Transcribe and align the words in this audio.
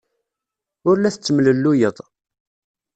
Ur 0.89 0.95
la 0.97 1.09
tettemlelluyeḍ. 1.13 1.97